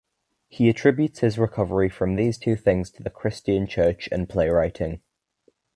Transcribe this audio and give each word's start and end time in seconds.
He 0.47 0.67
attributes 0.67 1.19
his 1.19 1.37
recovery 1.37 1.87
from 1.87 2.15
these 2.15 2.39
two 2.39 2.55
things 2.55 2.89
to 2.93 3.03
the 3.03 3.11
Christian 3.11 3.67
church 3.67 4.09
and 4.11 4.27
playwriting. 4.27 5.03